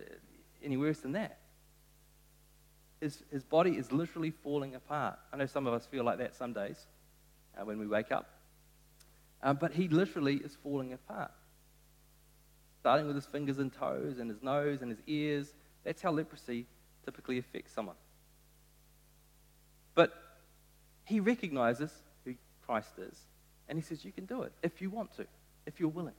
[0.63, 1.39] any worse than that.
[3.01, 5.19] His, his body is literally falling apart.
[5.33, 6.87] I know some of us feel like that some days
[7.59, 8.29] uh, when we wake up.
[9.43, 11.31] Um, but he literally is falling apart.
[12.81, 15.55] Starting with his fingers and toes and his nose and his ears.
[15.85, 16.67] That's how leprosy
[17.07, 17.97] typically affects someone.
[19.95, 20.13] But
[21.05, 21.91] he recognizes
[22.71, 23.19] Christ is.
[23.69, 25.27] And he says, You can do it if you want to,
[25.67, 26.15] if you're willing.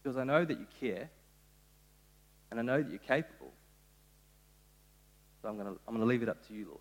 [0.00, 1.10] Because I know that you care,
[2.50, 3.52] and I know that you're capable.
[5.42, 6.78] So I'm going to I'm going to leave it up to you, Lord.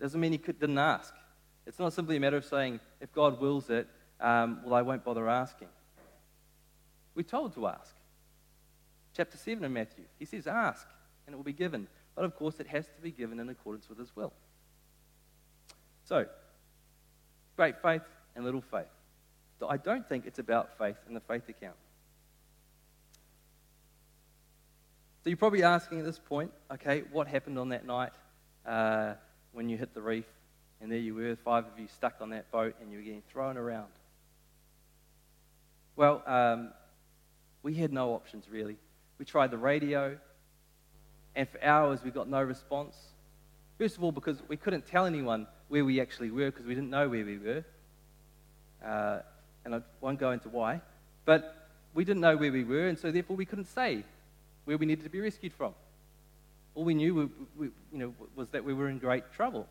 [0.00, 1.14] Doesn't mean he could, didn't ask.
[1.64, 3.86] It's not simply a matter of saying, if God wills it,
[4.20, 5.68] um, well, I won't bother asking.
[7.14, 7.94] We're told to ask.
[9.16, 10.86] Chapter 7 of Matthew, he says, ask,
[11.26, 11.88] and it will be given.
[12.16, 14.32] But of course, it has to be given in accordance with his will.
[16.04, 16.26] So,
[17.56, 18.02] great faith
[18.34, 18.86] and little faith.
[19.68, 21.76] I don't think it's about faith in the faith account.
[25.22, 28.12] So you're probably asking at this point, okay, what happened on that night
[28.64, 29.14] uh,
[29.52, 30.26] when you hit the reef
[30.80, 33.22] and there you were, five of you stuck on that boat and you were getting
[33.28, 33.88] thrown around?
[35.96, 36.70] Well, um,
[37.62, 38.76] we had no options really.
[39.18, 40.16] We tried the radio,
[41.36, 42.96] and for hours we got no response.
[43.78, 46.90] First of all, because we couldn't tell anyone where we actually were because we didn't
[46.90, 47.64] know where we were.
[48.84, 49.18] Uh,
[49.64, 50.80] and I won't go into why.
[51.26, 54.02] But we didn't know where we were, and so therefore we couldn't say
[54.64, 55.74] where we needed to be rescued from.
[56.74, 59.66] All we knew we, we, you know, was that we were in great trouble.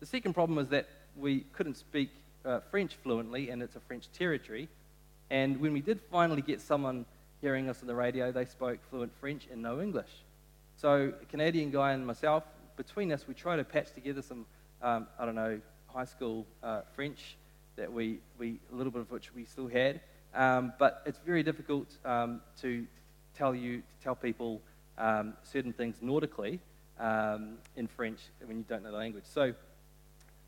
[0.00, 2.10] The second problem was that we couldn't speak
[2.44, 4.68] uh, French fluently, and it's a French territory.
[5.28, 7.04] And when we did finally get someone
[7.40, 10.10] hearing us on the radio, they spoke fluent French and no English.
[10.76, 12.44] So, a Canadian guy and myself,
[12.76, 14.46] between us, we tried to patch together some,
[14.82, 17.36] um, I don't know, high school uh, French
[17.76, 20.00] that we, we, a little bit of which we still had.
[20.34, 22.86] Um, but it's very difficult um, to
[23.34, 24.60] tell you, to tell people
[24.98, 26.60] um, certain things nautically
[26.98, 29.24] um, in French when you don't know the language.
[29.24, 29.54] So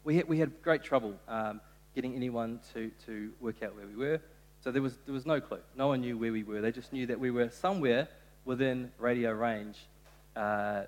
[0.04, 1.60] we had, we had great trouble um,
[1.94, 4.20] getting anyone to, to work out where we were.
[4.62, 5.58] So there was, there was no clue.
[5.76, 6.60] No one knew where we were.
[6.60, 8.08] They just knew that we were somewhere
[8.44, 9.76] within radio range,
[10.36, 10.82] uh,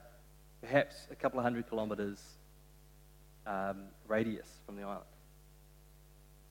[0.61, 2.21] perhaps a couple of hundred kilometres
[3.47, 5.03] um, radius from the island.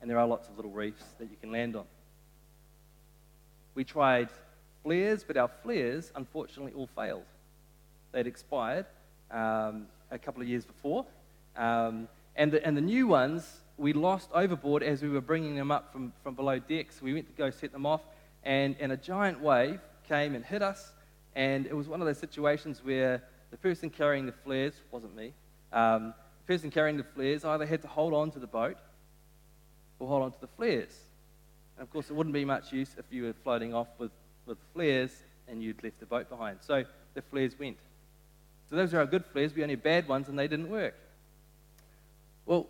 [0.01, 1.85] And there are lots of little reefs that you can land on.
[3.73, 4.27] We tried
[4.83, 7.23] flares, but our flares, unfortunately, all failed.
[8.11, 8.85] They'd expired
[9.31, 11.05] um, a couple of years before.
[11.55, 15.69] Um, and, the, and the new ones we lost overboard as we were bringing them
[15.69, 17.01] up from, from below decks.
[17.01, 18.01] We went to go set them off,
[18.43, 20.93] and, and a giant wave came and hit us.
[21.35, 25.33] And it was one of those situations where the person carrying the flares wasn't me.
[25.71, 26.13] Um,
[26.45, 28.77] the person carrying the flares either had to hold on to the boat
[29.99, 30.97] or hold on to the flares.
[31.77, 34.11] And of course, it wouldn't be much use if you were floating off with
[34.45, 35.11] with flares
[35.47, 36.59] and you'd left the boat behind.
[36.61, 37.77] So the flares went.
[38.69, 39.53] So those are our good flares.
[39.53, 40.95] We only had bad ones and they didn't work.
[42.45, 42.67] Well,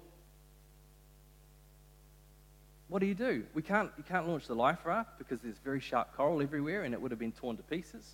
[2.93, 3.43] what do you do?
[3.56, 6.93] We can't, you can't launch the life raft because there's very sharp coral everywhere and
[6.93, 8.08] it would have been torn to pieces.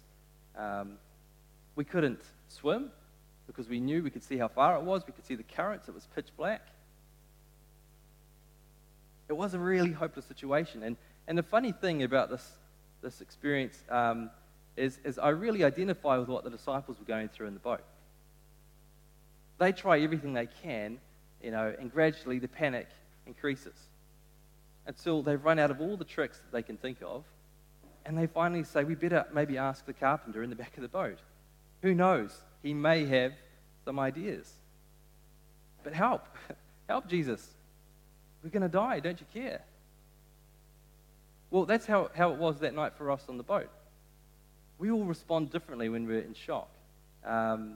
[0.57, 0.93] Um,
[1.75, 2.89] we couldn't swim
[3.45, 5.05] because we knew we could see how far it was.
[5.05, 5.89] We could see the currents.
[5.89, 6.61] It was pitch black.
[9.27, 10.81] It was a really hopeless situation.
[10.83, 10.95] And,
[11.27, 12.49] and the funny thing about this
[13.01, 14.29] this experience um,
[14.77, 17.83] is, is I really identify with what the disciples were going through in the boat.
[19.57, 20.99] They try everything they can,
[21.43, 22.87] you know, and gradually the panic
[23.27, 23.73] increases
[24.89, 27.23] until they've run out of all the tricks that they can think of,
[28.05, 30.89] and they finally say, We better maybe ask the carpenter in the back of the
[30.89, 31.19] boat.
[31.83, 32.35] Who knows?
[32.63, 33.33] He may have
[33.85, 34.51] some ideas.
[35.83, 36.25] But help.
[36.89, 37.47] help, Jesus.
[38.43, 38.99] We're going to die.
[38.99, 39.61] Don't you care?
[41.51, 43.69] Well, that's how, how it was that night for us on the boat.
[44.79, 46.69] We all respond differently when we're in shock.
[47.23, 47.75] Um,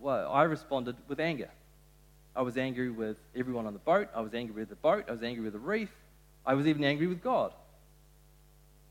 [0.00, 1.50] well, I responded with anger.
[2.34, 4.08] I was angry with everyone on the boat.
[4.14, 5.04] I was angry with the boat.
[5.08, 5.92] I was angry with the reef.
[6.46, 7.52] I was even angry with God.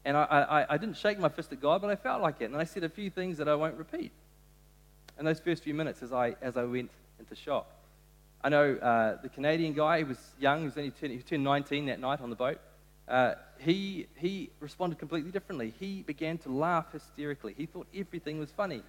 [0.03, 2.45] And I, I, I didn't shake my fist at God, but I felt like it.
[2.45, 4.11] And I said a few things that I won't repeat
[5.17, 7.67] in those first few minutes as I, as I went into shock.
[8.43, 11.43] I know uh, the Canadian guy, he was young, he, was only turned, he turned
[11.43, 12.59] 19 that night on the boat.
[13.07, 15.73] Uh, he, he responded completely differently.
[15.79, 17.55] He began to laugh hysterically.
[17.57, 18.83] He thought everything was funny.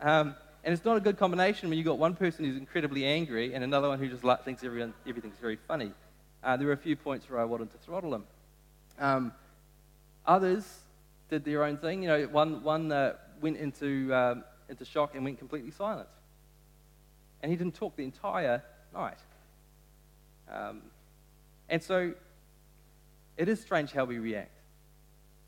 [0.00, 0.34] Um,
[0.64, 3.62] and it's not a good combination when you've got one person who's incredibly angry and
[3.62, 5.92] another one who just thinks everyone, everything's very funny.
[6.42, 8.24] Uh, there were a few points where I wanted to throttle him.
[8.98, 9.32] Um,
[10.26, 10.64] others
[11.30, 12.02] did their own thing.
[12.02, 16.08] You know, one, one uh, went into, um, into shock and went completely silent.
[17.42, 18.62] And he didn't talk the entire
[18.92, 19.18] night.
[20.52, 20.82] Um,
[21.68, 22.12] and so
[23.36, 24.50] it is strange how we react.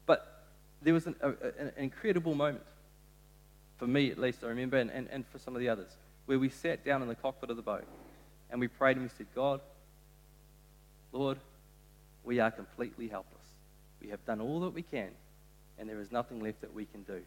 [0.07, 0.45] But
[0.83, 2.63] there was an, a, an incredible moment,
[3.79, 5.91] for me at least, I remember, and, and, and for some of the others,
[6.27, 7.85] where we sat down in the cockpit of the boat
[8.51, 9.61] and we prayed and we said, God,
[11.15, 11.39] Lord,
[12.25, 13.41] we are completely helpless.
[14.03, 15.11] We have done all that we can,
[15.79, 17.23] and there is nothing left that we can do.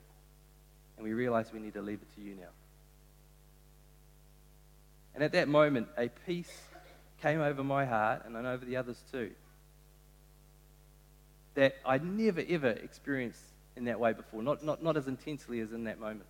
[0.98, 2.50] And we realize we need to leave it to you now.
[5.16, 6.62] And at that moment, a peace
[7.22, 9.32] came over my heart and over the others too
[11.58, 13.42] that I'd never ever experienced
[13.76, 16.28] in that way before, not, not, not as intensely as in that moment.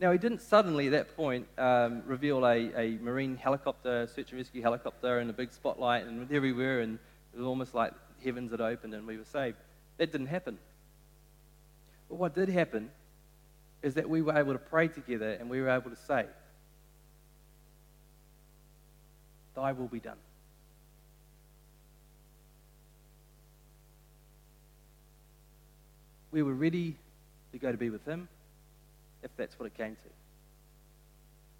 [0.00, 4.38] Now, he didn't suddenly at that point um, reveal a, a marine helicopter, search and
[4.38, 7.00] rescue helicopter, and a big spotlight, and there we were, and
[7.34, 7.92] it was almost like
[8.24, 9.56] heavens had opened and we were saved.
[9.96, 10.58] That didn't happen.
[12.08, 12.90] But what did happen
[13.82, 16.26] is that we were able to pray together and we were able to say,
[19.54, 20.16] Thy will be done.
[26.30, 26.96] We were ready
[27.52, 28.28] to go to be with Him
[29.30, 30.08] if that's what it came to.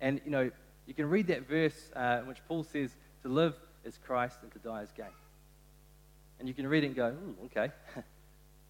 [0.01, 0.51] And, you know,
[0.87, 3.55] you can read that verse uh, in which Paul says, To live
[3.85, 5.07] is Christ and to die is gain.
[6.39, 7.73] And you can read it and go, hmm, okay,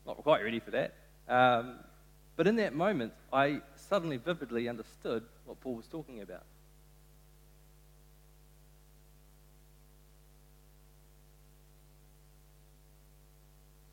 [0.07, 0.95] not quite ready for that.
[1.29, 1.77] Um,
[2.37, 6.45] but in that moment, I suddenly vividly understood what Paul was talking about.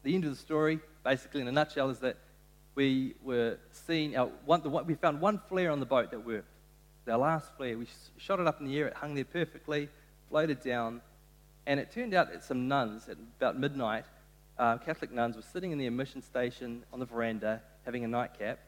[0.04, 2.18] The end of the story, basically in a nutshell, is that
[2.76, 6.50] we were seeing our, one, the, we found one flare on the boat that worked.
[7.08, 8.88] Our last flare, we shot it up in the air.
[8.88, 9.90] It hung there perfectly,
[10.30, 11.02] floated down,
[11.66, 14.06] and it turned out that some nuns at about midnight,
[14.58, 18.60] uh, Catholic nuns, were sitting in their mission station on the veranda having a nightcap,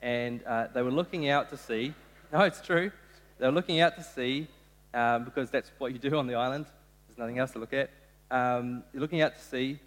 [0.00, 1.94] and uh, they were looking out to sea.
[2.32, 2.90] No, it's true.
[3.38, 4.48] They were looking out to sea
[4.92, 6.66] um, because that's what you do on the island.
[7.06, 7.90] There's nothing else to look at.
[8.28, 9.78] Um, you're looking out to sea,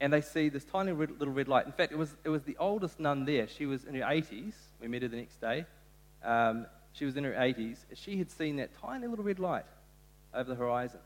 [0.00, 1.66] and they see this tiny red, little red light.
[1.66, 3.46] In fact, it was, it was the oldest nun there.
[3.46, 4.54] She was in her 80s.
[4.80, 5.66] We met her the next day.
[6.24, 7.78] Um, she was in her 80s.
[7.94, 9.66] She had seen that tiny little red light
[10.34, 11.00] over the horizon,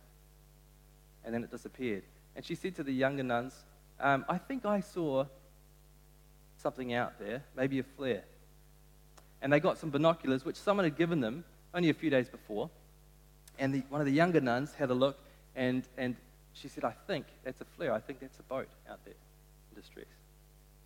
[1.25, 2.05] and then it disappeared.
[2.37, 3.55] And she said to the younger nuns,
[4.01, 5.27] um, I think I saw
[6.59, 8.25] something out there, maybe a flare.
[9.43, 12.71] And they got some binoculars, which someone had given them only a few days before.
[13.59, 15.19] And the, one of the younger nuns had a look,
[15.55, 16.17] and, and
[16.55, 17.93] she said, I think that's a flare.
[17.93, 19.15] I think that's a boat out there
[19.71, 20.07] in distress.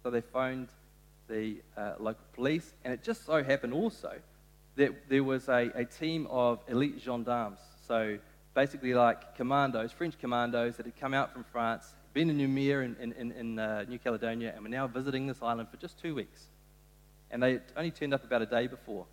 [0.02, 0.68] So they phoned
[1.28, 4.14] the uh, local police, and it just so happened also
[4.76, 7.58] that there was a, a team of elite gendarmes.
[7.86, 8.18] So
[8.54, 13.12] basically, like commandos, French commandos that had come out from France been in Noumea in,
[13.12, 16.46] in, in uh, New Caledonia, and were now visiting this island for just two weeks.
[17.30, 19.04] And they only turned up about a day before.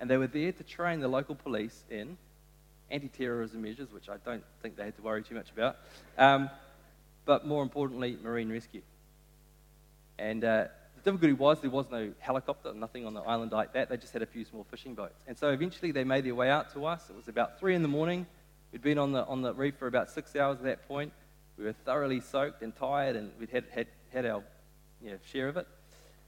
[0.00, 2.18] And they were there to train the local police in
[2.92, 5.78] anti terrorism measures, which I don't think they had to worry too much about,
[6.18, 6.50] um,
[7.24, 8.82] but more importantly, marine rescue.
[10.18, 10.66] And uh,
[10.96, 13.88] the difficulty was there was no helicopter, nothing on the island like that.
[13.88, 15.24] They just had a few small fishing boats.
[15.26, 17.08] And so eventually they made their way out to us.
[17.10, 18.26] It was about three in the morning.
[18.70, 21.12] We'd been on the, on the reef for about six hours at that point.
[21.58, 24.42] We were thoroughly soaked and tired, and we'd had, had, had our
[25.02, 25.66] you know, share of it.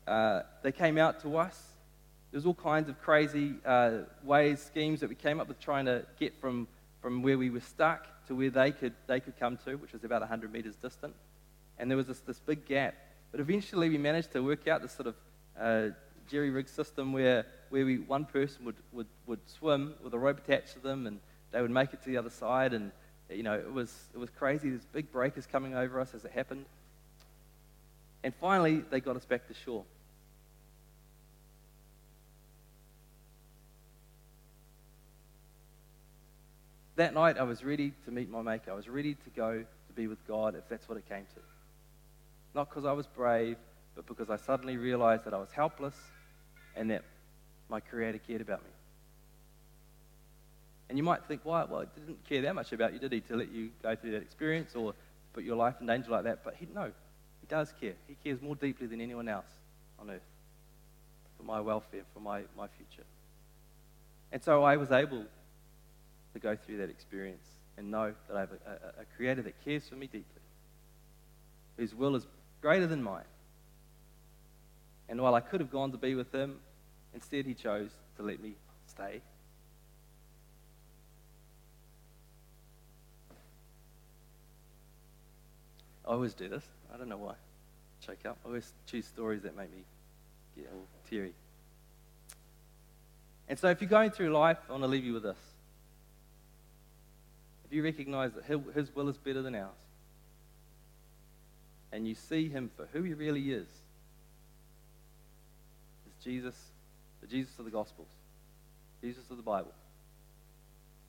[0.07, 1.74] Uh, they came out to us.
[2.35, 5.85] There was all kinds of crazy uh, ways, schemes that we came up with trying
[5.85, 6.67] to get from,
[7.01, 10.03] from where we were stuck to where they could, they could come to, which was
[10.03, 11.15] about 100 meters distant.
[11.79, 12.97] And there was this, this big gap.
[13.31, 15.15] But eventually we managed to work out this sort of
[15.57, 15.95] uh,
[16.29, 20.39] jerry rig system where, where we, one person would, would, would swim with a rope
[20.39, 21.21] attached to them and
[21.53, 22.91] they would make it to the other side and
[23.31, 24.71] you know, it was, it was crazy.
[24.71, 26.65] There's big breakers coming over us as it happened.
[28.25, 29.85] And finally, they got us back to shore.
[36.97, 38.71] That night, I was ready to meet my Maker.
[38.71, 41.41] I was ready to go to be with God if that's what it came to.
[42.55, 43.57] Not because I was brave,
[43.97, 45.97] but because I suddenly realized that I was helpless
[46.77, 47.03] and that
[47.69, 48.71] my Creator cared about me.
[50.89, 51.65] And you might think, why?
[51.65, 54.13] Well, he didn't care that much about you, did he, to let you go through
[54.13, 54.95] that experience or
[55.33, 56.45] put your life in danger like that?
[56.45, 56.93] But he, no,
[57.41, 57.95] he does care.
[58.07, 59.51] He cares more deeply than anyone else
[59.99, 60.21] on earth
[61.37, 63.07] for my welfare, for my, my future.
[64.31, 65.25] And so I was able
[66.35, 67.47] to go through that experience
[67.79, 70.43] and know that I have a, a, a creator that cares for me deeply,
[71.77, 72.27] whose will is
[72.61, 73.25] greater than mine.
[75.09, 76.57] And while I could have gone to be with him,
[77.15, 78.55] instead he chose to let me
[78.87, 79.21] stay.
[86.07, 86.65] I always do this.
[86.93, 87.35] I don't know why.
[88.05, 88.37] Shake up.
[88.45, 89.83] I always choose stories that make me
[90.57, 91.33] get all teary.
[93.49, 95.54] And so, if you're going through life, I want to leave you with this.
[97.75, 99.75] You recognize that His will is better than ours,
[101.91, 103.67] and you see Him for who He really is,
[106.07, 106.55] is Jesus,
[107.21, 108.07] the Jesus of the Gospels,
[109.03, 109.73] Jesus of the Bible,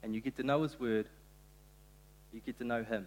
[0.01, 1.05] and you get to know His Word,
[2.33, 3.05] you get to know Him,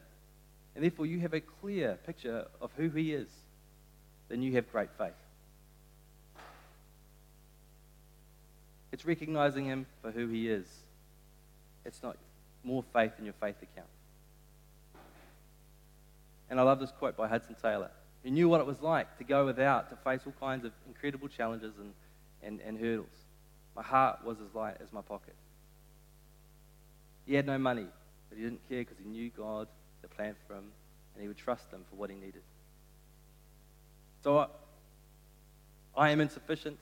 [0.77, 3.29] and therefore you have a clear picture of who He is,
[4.29, 5.11] then you have great faith.
[8.93, 10.69] It's recognizing Him for who He is.
[11.85, 12.17] It's not
[12.65, 13.89] more faith in your faith account.
[16.51, 17.91] And I love this quote by Hudson Taylor.
[18.23, 21.29] He knew what it was like to go without, to face all kinds of incredible
[21.29, 21.93] challenges and,
[22.43, 23.07] and, and hurdles.
[23.77, 25.35] My heart was as light as my pocket.
[27.27, 27.87] He had no money,
[28.29, 29.69] but he didn't care because he knew God,
[30.03, 30.65] the plan for him,
[31.15, 32.43] and he would trust Him for what he needed.
[34.23, 34.47] So I,
[35.97, 36.79] I am insufficient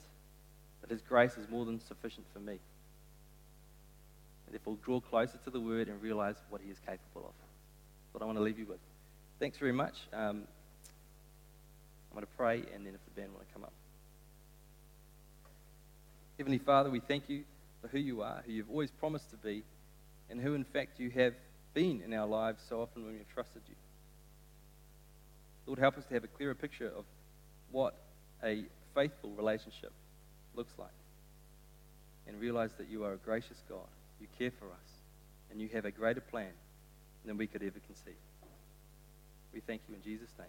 [0.87, 2.59] but His grace is more than sufficient for me.
[4.47, 7.33] And therefore, draw closer to the Word and realize what He is capable of.
[7.35, 8.79] That's what I want to leave you with.
[9.39, 9.95] Thanks very much.
[10.13, 10.47] Um,
[12.09, 13.73] I'm going to pray, and then if the band want to come up.
[16.37, 17.43] Heavenly Father, we thank you
[17.81, 19.63] for who you are, who you've always promised to be,
[20.29, 21.33] and who, in fact, you have
[21.73, 23.75] been in our lives so often when we've trusted you.
[25.65, 27.03] Lord, help us to have a clearer picture of
[27.71, 27.95] what
[28.43, 28.63] a
[28.95, 29.91] faithful relationship
[30.55, 30.89] looks like.
[32.27, 33.87] And realize that you are a gracious God.
[34.19, 34.89] You care for us.
[35.49, 36.51] And you have a greater plan
[37.25, 38.15] than we could ever conceive.
[39.53, 40.47] We thank you in Jesus' name.